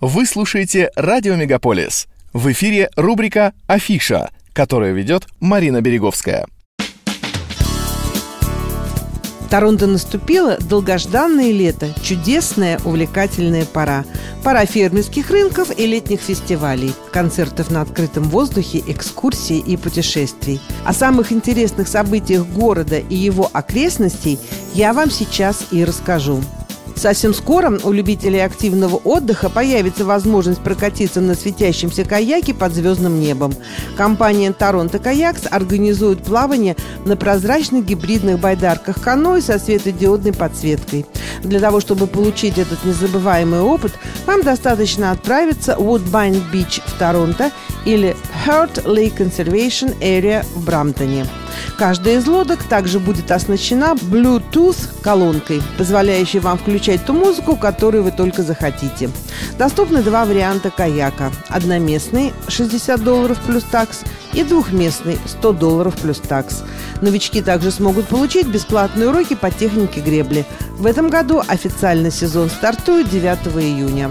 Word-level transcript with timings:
Вы 0.00 0.24
слушаете 0.24 0.90
«Радио 0.96 1.36
Мегаполис». 1.36 2.08
В 2.32 2.50
эфире 2.52 2.88
рубрика 2.96 3.52
«Афиша», 3.66 4.30
которую 4.54 4.94
ведет 4.94 5.26
Марина 5.40 5.82
Береговская. 5.82 6.46
Торонто 9.50 9.86
наступило 9.86 10.56
долгожданное 10.56 11.52
лето, 11.52 11.88
чудесная, 12.02 12.80
увлекательная 12.86 13.66
пора. 13.66 14.06
Пора 14.42 14.64
фермерских 14.64 15.28
рынков 15.28 15.68
и 15.78 15.84
летних 15.84 16.22
фестивалей, 16.22 16.94
концертов 17.12 17.70
на 17.70 17.82
открытом 17.82 18.22
воздухе, 18.22 18.82
экскурсий 18.86 19.58
и 19.58 19.76
путешествий. 19.76 20.62
О 20.86 20.94
самых 20.94 21.30
интересных 21.30 21.88
событиях 21.88 22.46
города 22.46 22.96
и 22.98 23.16
его 23.16 23.50
окрестностей 23.52 24.38
я 24.72 24.94
вам 24.94 25.10
сейчас 25.10 25.66
и 25.72 25.84
расскажу. 25.84 26.40
Совсем 27.00 27.32
скоро 27.32 27.80
у 27.82 27.92
любителей 27.92 28.44
активного 28.44 28.96
отдыха 28.96 29.48
появится 29.48 30.04
возможность 30.04 30.60
прокатиться 30.60 31.22
на 31.22 31.34
светящемся 31.34 32.04
каяке 32.04 32.52
под 32.52 32.74
звездным 32.74 33.20
небом. 33.20 33.54
Компания 33.96 34.52
«Торонто 34.52 34.98
Каякс» 34.98 35.44
организует 35.50 36.22
плавание 36.22 36.76
на 37.06 37.16
прозрачных 37.16 37.86
гибридных 37.86 38.38
байдарках 38.38 39.00
каноэ 39.00 39.40
со 39.40 39.58
светодиодной 39.58 40.34
подсветкой. 40.34 41.06
Для 41.42 41.58
того, 41.58 41.80
чтобы 41.80 42.06
получить 42.06 42.58
этот 42.58 42.84
незабываемый 42.84 43.60
опыт, 43.60 43.92
вам 44.26 44.42
достаточно 44.42 45.10
отправиться 45.10 45.76
в 45.76 45.80
Woodbine 45.80 46.42
Beach 46.52 46.82
в 46.84 46.98
Торонто 46.98 47.50
или 47.86 48.14
Heart 48.46 48.84
Lake 48.84 49.16
Conservation 49.16 49.98
Area 50.00 50.44
в 50.54 50.66
Брамптоне. 50.66 51.24
Каждая 51.78 52.18
из 52.18 52.26
лодок 52.26 52.62
также 52.64 52.98
будет 52.98 53.30
оснащена 53.30 53.94
Bluetooth-колонкой, 53.94 55.62
позволяющей 55.78 56.38
вам 56.38 56.58
включать 56.58 57.04
ту 57.04 57.12
музыку, 57.12 57.56
которую 57.56 58.04
вы 58.04 58.10
только 58.10 58.42
захотите. 58.42 59.10
Доступны 59.58 60.02
два 60.02 60.24
варианта 60.24 60.70
каяка. 60.70 61.32
Одноместный– 61.48 62.32
60 62.48 63.02
долларов 63.02 63.38
плюс 63.46 63.64
такс 63.64 64.02
и 64.32 64.42
двухместный– 64.42 65.18
100 65.26 65.52
долларов 65.52 65.96
плюс 66.00 66.18
такс. 66.18 66.62
Новички 67.00 67.42
также 67.42 67.70
смогут 67.70 68.08
получить 68.08 68.46
бесплатные 68.46 69.08
уроки 69.08 69.34
по 69.34 69.50
технике 69.50 70.00
гребли. 70.00 70.44
В 70.72 70.86
этом 70.86 71.10
году 71.10 71.42
официальный 71.46 72.10
сезон 72.10 72.50
стартует 72.50 73.08
9 73.08 73.38
июня. 73.56 74.10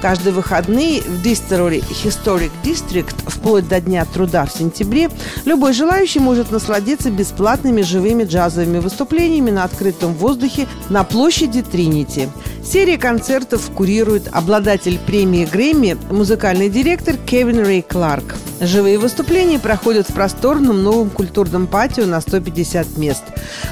Каждые 0.00 0.32
выходные 0.32 1.02
в 1.02 1.22
Distillery 1.22 1.84
Historic 2.04 2.50
District 2.64 3.14
вплоть 3.26 3.68
до 3.68 3.80
Дня 3.80 4.06
труда 4.06 4.46
в 4.46 4.52
сентябре 4.52 5.10
любой 5.44 5.74
желающий 5.74 6.20
может 6.20 6.50
насладиться 6.50 7.10
бесплатными 7.10 7.82
живыми 7.82 8.24
джазовыми 8.24 8.78
выступлениями 8.78 9.50
на 9.50 9.64
открытом 9.64 10.14
воздухе 10.14 10.66
на 10.88 11.04
площади 11.04 11.62
Тринити. 11.62 12.28
Серия 12.64 12.96
концертов 12.96 13.70
курирует 13.74 14.28
обладатель 14.32 14.98
премии 14.98 15.44
Грэмми, 15.44 15.98
музыкальный 16.10 16.70
директор 16.70 17.16
Кевин 17.16 17.58
Рэй 17.60 17.82
Кларк. 17.82 18.36
Живые 18.60 18.98
выступления 18.98 19.58
проходят 19.58 20.08
в 20.08 20.12
просторном 20.12 20.82
новом 20.82 21.08
культурном 21.08 21.66
патио 21.66 22.04
на 22.04 22.20
150 22.20 22.98
мест. 22.98 23.22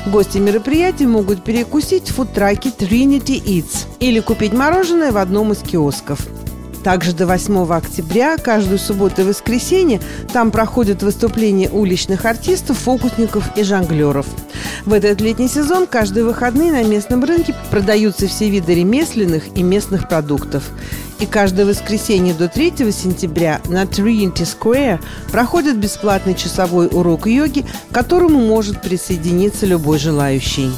Гости 0.07 0.39
мероприятия 0.39 1.07
могут 1.07 1.45
перекусить 1.45 2.09
в 2.09 2.15
фудтраке 2.15 2.71
Trinity 2.71 3.43
Eats 3.43 3.87
или 4.01 4.21
купить 4.21 4.55
мороженое 4.55 5.13
в 5.13 5.19
одном 5.19 5.53
из 5.53 5.59
киосков. 5.59 6.27
Также 6.83 7.13
до 7.13 7.27
8 7.27 7.71
октября, 7.71 8.39
каждую 8.39 8.79
субботу 8.79 9.21
и 9.21 9.25
воскресенье, 9.25 10.01
там 10.33 10.51
проходят 10.51 11.03
выступления 11.03 11.69
уличных 11.69 12.25
артистов, 12.25 12.79
фокусников 12.79 13.45
и 13.59 13.65
жонглеров. 13.65 14.27
В 14.89 14.95
этот 14.95 15.21
летний 15.21 15.49
сезон 15.49 15.87
каждые 15.87 16.25
выходные 16.25 16.73
на 16.73 16.83
местном 16.83 17.23
рынке 17.23 17.55
продаются 17.71 18.27
все 18.27 18.49
виды 18.49 18.75
ремесленных 18.75 19.55
и 19.55 19.63
местных 19.63 20.09
продуктов. 20.09 20.71
И 21.21 21.27
каждое 21.27 21.67
воскресенье 21.67 22.33
до 22.33 22.49
3 22.49 22.91
сентября 22.91 23.61
на 23.69 23.83
Trinity 23.83 24.49
Square 24.49 25.01
проходит 25.31 25.77
бесплатный 25.77 26.35
часовой 26.35 26.87
урок 26.87 27.27
йоги, 27.27 27.67
к 27.91 27.95
которому 27.95 28.41
может 28.41 28.81
присоединиться 28.81 29.67
любой 29.67 29.99
желающий. 29.99 30.71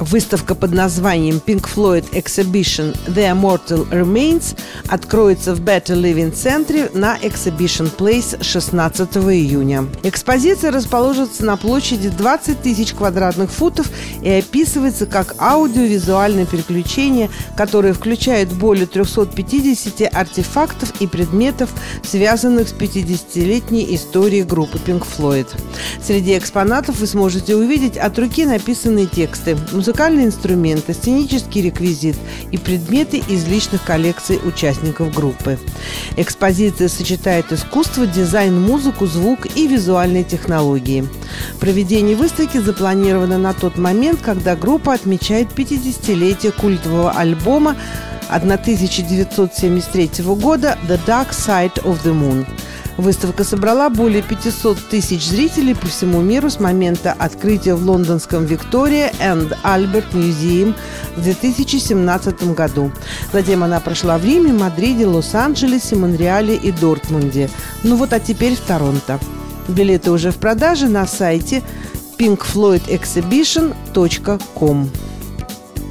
Выставка 0.00 0.54
под 0.54 0.72
названием 0.72 1.42
Pink 1.44 1.68
Floyd 1.68 2.10
Exhibition 2.12 2.96
The 3.06 3.30
Immortal 3.34 3.86
Remains 3.90 4.56
откроется 4.88 5.54
в 5.54 5.60
Better 5.60 5.94
Living 5.94 6.32
центре 6.32 6.90
на 6.94 7.18
Exhibition 7.18 7.94
Place 7.94 8.42
16 8.42 9.16
июня. 9.16 9.84
Экспозиция 10.02 10.72
расположится 10.72 11.44
на 11.44 11.58
площади 11.58 12.08
20 12.08 12.62
тысяч 12.62 12.94
квадратных 12.94 13.50
футов 13.50 13.90
и 14.22 14.30
описывается 14.30 15.04
как 15.04 15.34
аудиовизуальное 15.38 16.46
приключение, 16.46 17.28
которое 17.54 17.92
включает 17.92 18.50
более 18.54 18.86
350 18.86 20.14
артефактов 20.14 20.94
и 21.00 21.06
предметов, 21.06 21.68
связанных 22.02 22.70
с 22.70 22.72
50-летней 22.72 23.94
историей 23.94 24.44
группы 24.44 24.78
Pink 24.78 25.04
Floyd. 25.06 25.48
Среди 26.02 26.38
экспонатов 26.38 27.00
вы 27.00 27.06
сможете 27.06 27.54
увидеть 27.54 27.98
от 27.98 28.18
руки 28.18 28.46
написанные 28.46 29.04
тексты, 29.04 29.58
музыкальные 29.90 30.26
инструменты, 30.26 30.94
сценический 30.94 31.62
реквизит 31.62 32.14
и 32.52 32.58
предметы 32.58 33.16
из 33.28 33.48
личных 33.48 33.82
коллекций 33.82 34.38
участников 34.44 35.12
группы. 35.12 35.58
Экспозиция 36.16 36.88
сочетает 36.88 37.50
искусство, 37.50 38.06
дизайн, 38.06 38.56
музыку, 38.60 39.06
звук 39.06 39.48
и 39.56 39.66
визуальные 39.66 40.22
технологии. 40.22 41.08
Проведение 41.58 42.14
выставки 42.14 42.58
запланировано 42.58 43.36
на 43.36 43.52
тот 43.52 43.78
момент, 43.78 44.20
когда 44.22 44.54
группа 44.54 44.92
отмечает 44.94 45.48
50-летие 45.56 46.52
культового 46.52 47.10
альбома 47.10 47.74
1973 48.28 50.24
года 50.36 50.78
«The 50.86 51.00
Dark 51.04 51.30
Side 51.30 51.82
of 51.82 52.04
the 52.04 52.14
Moon». 52.14 52.46
Выставка 52.96 53.44
собрала 53.44 53.88
более 53.88 54.22
500 54.22 54.88
тысяч 54.88 55.26
зрителей 55.26 55.74
по 55.74 55.86
всему 55.86 56.20
миру 56.20 56.50
с 56.50 56.60
момента 56.60 57.14
открытия 57.18 57.74
в 57.74 57.88
лондонском 57.88 58.44
Виктория 58.44 59.10
and 59.20 59.56
Альберт 59.62 60.12
Museum 60.12 60.74
в 61.16 61.22
2017 61.22 62.54
году. 62.54 62.92
Затем 63.32 63.64
она 63.64 63.80
прошла 63.80 64.18
в 64.18 64.24
Риме, 64.24 64.52
Мадриде, 64.52 65.06
Лос-Анджелесе, 65.06 65.96
Монреале 65.96 66.56
и 66.56 66.72
Дортмунде. 66.72 67.48
Ну 67.82 67.96
вот, 67.96 68.12
а 68.12 68.20
теперь 68.20 68.56
в 68.56 68.60
Торонто. 68.60 69.18
Билеты 69.68 70.10
уже 70.10 70.30
в 70.30 70.36
продаже 70.36 70.88
на 70.88 71.06
сайте 71.06 71.62
pinkfloydexhibition.com. 72.18 74.90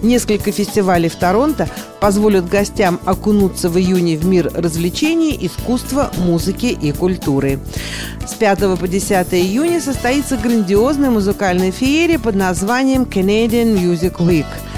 Несколько 0.03 0.51
фестивалей 0.51 1.09
в 1.09 1.15
Торонто 1.15 1.67
позволят 1.99 2.47
гостям 2.47 2.99
окунуться 3.05 3.69
в 3.69 3.77
июне 3.77 4.17
в 4.17 4.25
мир 4.25 4.51
развлечений, 4.53 5.37
искусства, 5.41 6.11
музыки 6.17 6.67
и 6.67 6.91
культуры. 6.91 7.59
С 8.27 8.33
5 8.33 8.79
по 8.79 8.87
10 8.87 9.33
июня 9.33 9.81
состоится 9.81 10.37
грандиозная 10.37 11.09
музыкальная 11.09 11.71
феерия 11.71 12.19
под 12.19 12.35
названием 12.35 13.03
Canadian 13.03 13.75
Music 13.75 14.17
Week– 14.17 14.45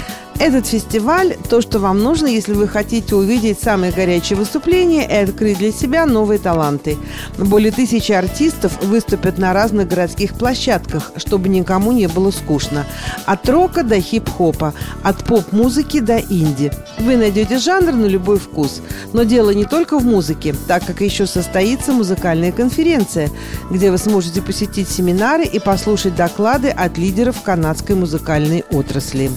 этот 0.42 0.66
фестиваль– 0.66 1.36
то, 1.48 1.60
что 1.60 1.78
вам 1.78 2.02
нужно, 2.02 2.26
если 2.26 2.52
вы 2.52 2.66
хотите 2.66 3.14
увидеть 3.14 3.60
самые 3.60 3.92
горячие 3.92 4.36
выступления 4.36 5.06
и 5.08 5.22
открыть 5.22 5.58
для 5.58 5.70
себя 5.70 6.04
новые 6.04 6.40
таланты. 6.40 6.98
Более 7.38 7.70
тысячи 7.70 8.10
артистов 8.10 8.82
выступят 8.82 9.38
на 9.38 9.52
разных 9.52 9.86
городских 9.86 10.34
площадках, 10.34 11.12
чтобы 11.16 11.48
никому 11.48 11.92
не 11.92 12.08
было 12.08 12.32
скучно. 12.32 12.86
От 13.24 13.48
рока 13.48 13.84
до 13.84 14.00
хип-хопа, 14.00 14.74
от 15.04 15.24
поп-музыки 15.24 16.00
до 16.00 16.18
инди. 16.18 16.72
Вы 16.98 17.16
найдете 17.16 17.58
жанр 17.58 17.92
на 17.92 18.06
любой 18.06 18.40
вкус. 18.40 18.82
Но 19.12 19.22
дело 19.22 19.50
не 19.50 19.64
только 19.64 19.96
в 20.00 20.04
музыке, 20.04 20.56
так 20.66 20.84
как 20.84 21.02
еще 21.02 21.26
состоится 21.26 21.92
музыкальная 21.92 22.50
конференция, 22.50 23.30
где 23.70 23.92
вы 23.92 23.98
сможете 23.98 24.42
посетить 24.42 24.88
семинары 24.88 25.44
и 25.44 25.60
послушать 25.60 26.16
доклады 26.16 26.70
от 26.70 26.98
лидеров 26.98 27.42
канадской 27.42 27.94
музыкальной 27.94 28.64
отрасли. 28.72 29.30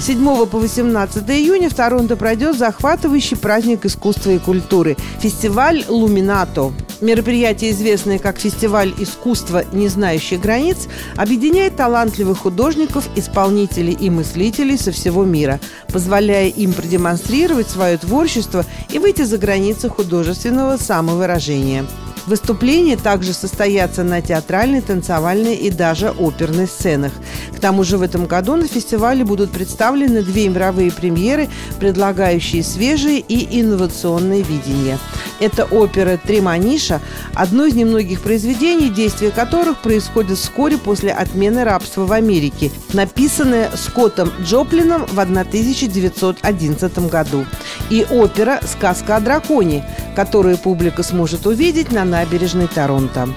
7 0.00 0.46
по 0.46 0.58
18 0.58 1.30
июня 1.30 1.70
в 1.70 1.74
Торонто 1.74 2.16
пройдет 2.16 2.58
захватывающий 2.58 3.36
праздник 3.36 3.86
искусства 3.86 4.30
и 4.30 4.38
культуры– 4.38 4.96
фестиваль 5.20 5.84
«Луминато». 5.88 6.72
Мероприятие, 7.00 7.70
известное 7.72 8.18
как 8.18 8.38
фестиваль 8.38 8.92
искусства, 8.98 9.64
не 9.72 9.88
знающий 9.88 10.36
границ, 10.36 10.88
объединяет 11.16 11.76
талантливых 11.76 12.38
художников, 12.38 13.08
исполнителей 13.16 13.92
и 13.92 14.10
мыслителей 14.10 14.78
со 14.78 14.92
всего 14.92 15.24
мира, 15.24 15.60
позволяя 15.92 16.48
им 16.48 16.72
продемонстрировать 16.72 17.68
свое 17.68 17.98
творчество 17.98 18.64
и 18.90 18.98
выйти 18.98 19.22
за 19.22 19.38
границы 19.38 19.88
художественного 19.88 20.76
самовыражения. 20.76 21.84
Выступления 22.26 22.96
также 22.96 23.34
состоятся 23.34 24.02
на 24.02 24.22
театральной, 24.22 24.80
танцевальной 24.80 25.54
и 25.56 25.70
даже 25.70 26.10
оперной 26.10 26.66
сценах. 26.66 27.12
К 27.54 27.60
тому 27.60 27.84
же 27.84 27.98
в 27.98 28.02
этом 28.02 28.26
году 28.26 28.56
на 28.56 28.66
фестивале 28.66 29.24
будут 29.24 29.50
представлены 29.50 30.22
две 30.22 30.48
мировые 30.48 30.90
премьеры, 30.90 31.48
предлагающие 31.78 32.62
свежие 32.62 33.20
и 33.20 33.60
инновационные 33.60 34.42
видения. 34.42 34.98
Это 35.40 35.64
опера 35.64 36.16
«Треманиша», 36.16 37.00
одно 37.34 37.66
из 37.66 37.74
немногих 37.74 38.20
произведений, 38.20 38.88
действие 38.88 39.30
которых 39.30 39.78
происходит 39.78 40.38
вскоре 40.38 40.78
после 40.78 41.12
отмены 41.12 41.64
рабства 41.64 42.06
в 42.06 42.12
Америке, 42.12 42.70
написанное 42.92 43.70
Скоттом 43.74 44.30
Джоплином 44.40 45.06
в 45.06 45.18
1911 45.18 46.98
году. 47.10 47.44
И 47.90 48.06
опера 48.10 48.60
«Сказка 48.62 49.16
о 49.16 49.20
драконе», 49.20 49.84
которую 50.14 50.56
публика 50.56 51.02
сможет 51.02 51.46
увидеть 51.46 51.92
на 51.92 52.04
набережной 52.14 52.68
Торонто. 52.68 53.28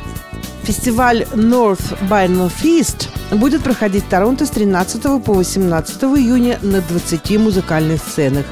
Фестиваль 0.62 1.26
North 1.34 1.98
by 2.10 2.28
Northeast 2.28 3.08
будет 3.32 3.64
проходить 3.64 4.04
в 4.04 4.10
Торонто 4.10 4.46
с 4.46 4.50
13 4.52 5.24
по 5.24 5.34
18 5.34 6.04
июня 6.04 6.60
на 6.62 6.82
20 6.82 7.40
музыкальных 7.40 8.02
сценах. 8.02 8.46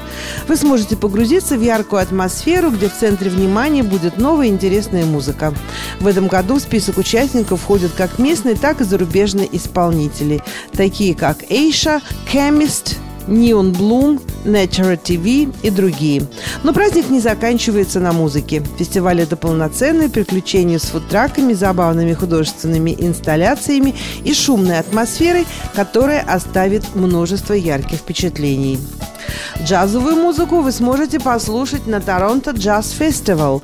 Вы 0.48 0.56
сможете 0.56 0.96
погрузиться 0.96 1.56
в 1.56 1.62
яркую 1.62 2.02
атмосферу, 2.02 2.70
где 2.70 2.88
в 2.88 2.94
центре 2.94 3.30
внимания 3.30 3.84
будет 3.84 4.18
новая 4.18 4.48
интересная 4.48 5.04
музыка. 5.04 5.54
В 6.00 6.08
этом 6.08 6.26
году 6.26 6.56
в 6.56 6.60
список 6.60 6.98
участников 6.98 7.60
входят 7.60 7.92
как 7.92 8.18
местные, 8.18 8.56
так 8.56 8.80
и 8.80 8.84
зарубежные 8.84 9.54
исполнители, 9.56 10.42
такие 10.72 11.14
как 11.14 11.48
Эйша, 11.50 12.00
Chemist, 12.32 12.96
Neon 13.28 13.72
Bloom, 13.72 14.20
Nature 14.46 14.98
TV 15.00 15.54
и 15.62 15.70
другие. 15.70 16.26
Но 16.62 16.72
праздник 16.72 17.10
не 17.10 17.20
заканчивается 17.20 18.00
на 18.00 18.12
музыке. 18.12 18.62
Фестиваль– 18.78 19.20
это 19.22 19.36
полноценное 19.36 20.08
приключение 20.08 20.78
с 20.78 20.84
фудтраками, 20.84 21.52
забавными 21.52 22.14
художественными 22.14 22.96
инсталляциями 22.98 23.94
и 24.24 24.32
шумной 24.32 24.78
атмосферой, 24.78 25.46
которая 25.74 26.22
оставит 26.22 26.94
множество 26.94 27.52
ярких 27.54 27.98
впечатлений. 27.98 28.78
Джазовую 29.62 30.16
музыку 30.16 30.60
вы 30.60 30.72
сможете 30.72 31.18
послушать 31.20 31.86
на 31.86 32.00
Торонто 32.00 32.52
Джаз 32.52 32.90
Фестивал. 32.90 33.62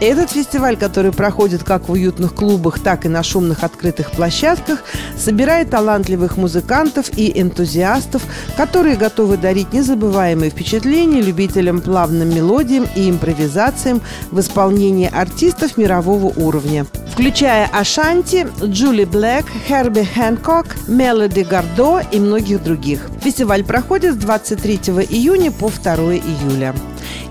Этот 0.00 0.30
фестиваль, 0.30 0.78
который 0.78 1.12
проходит 1.12 1.62
как 1.62 1.88
в 1.88 1.92
уютных 1.92 2.34
клубах, 2.34 2.80
так 2.80 3.04
и 3.04 3.08
на 3.10 3.22
шумных 3.22 3.62
открытых 3.64 4.12
площадках, 4.12 4.82
собирает 5.18 5.68
талантливых 5.68 6.38
музыкантов 6.38 7.10
и 7.18 7.38
энтузиастов, 7.38 8.22
которые 8.56 8.96
готовы 8.96 9.36
дарить 9.36 9.74
незабываемые 9.74 10.50
впечатления 10.50 11.20
любителям 11.20 11.82
плавным 11.82 12.34
мелодиям 12.34 12.86
и 12.96 13.10
импровизациям 13.10 14.00
в 14.30 14.40
исполнении 14.40 15.10
артистов 15.12 15.76
мирового 15.76 16.32
уровня, 16.34 16.86
включая 17.12 17.66
Ашанти, 17.66 18.48
Джули 18.64 19.04
Блэк, 19.04 19.44
Херби 19.68 20.04
Хэнкок, 20.04 20.76
Мелоди 20.88 21.40
Гардо 21.40 22.00
и 22.10 22.18
многих 22.18 22.62
других. 22.62 23.10
Фестиваль 23.22 23.64
проходит 23.64 24.14
с 24.14 24.16
23 24.16 24.76
июня 25.10 25.52
по 25.52 25.68
2 25.68 25.94
июля. 26.14 26.74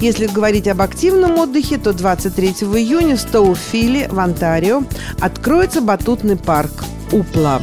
Если 0.01 0.27
говорить 0.27 0.67
об 0.69 0.81
активном 0.81 1.37
отдыхе, 1.39 1.77
то 1.77 1.91
23 1.91 2.47
июня 2.47 3.17
в 3.17 3.19
Стоуфиле 3.19 4.07
в 4.09 4.17
Онтарио 4.17 4.83
откроется 5.19 5.81
батутный 5.81 6.37
парк 6.37 6.71
«Упла». 7.11 7.61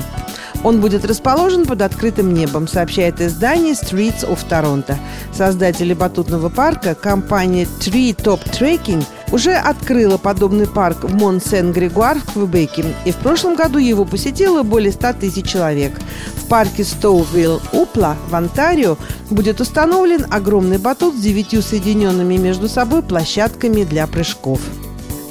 Он 0.62 0.80
будет 0.80 1.04
расположен 1.04 1.64
под 1.64 1.80
открытым 1.80 2.34
небом, 2.34 2.68
сообщает 2.68 3.20
издание 3.20 3.72
Streets 3.72 4.28
of 4.28 4.40
Toronto. 4.48 4.96
Создатели 5.32 5.94
батутного 5.94 6.48
парка, 6.48 6.94
компания 6.94 7.66
Tree 7.80 8.14
Top 8.14 8.40
Trekking, 8.44 9.04
уже 9.32 9.54
открыла 9.54 10.18
подобный 10.18 10.66
парк 10.66 11.04
в 11.04 11.14
Мон-Сен-Григуар 11.14 12.18
в 12.18 12.32
Квебеке, 12.32 12.84
и 13.04 13.12
в 13.12 13.16
прошлом 13.16 13.56
году 13.56 13.78
его 13.78 14.04
посетило 14.04 14.62
более 14.62 14.92
100 14.92 15.14
тысяч 15.14 15.46
человек. 15.46 15.92
В 16.36 16.48
парке 16.48 16.84
Стоувилл 16.84 17.60
Упла 17.72 18.16
в 18.28 18.34
Онтарио 18.34 18.96
будет 19.30 19.60
установлен 19.60 20.26
огромный 20.30 20.78
батут 20.78 21.16
с 21.16 21.20
девятью 21.20 21.62
соединенными 21.62 22.36
между 22.36 22.68
собой 22.68 23.02
площадками 23.02 23.84
для 23.84 24.06
прыжков. 24.06 24.60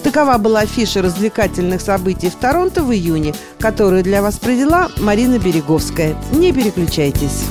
Такова 0.03 0.37
была 0.37 0.59
афиша 0.59 1.01
развлекательных 1.01 1.81
событий 1.81 2.29
в 2.29 2.35
Торонто 2.35 2.83
в 2.83 2.93
июне, 2.93 3.33
которую 3.59 4.03
для 4.03 4.21
вас 4.21 4.35
провела 4.35 4.89
Марина 4.99 5.39
Береговская. 5.39 6.15
Не 6.31 6.51
переключайтесь. 6.51 7.45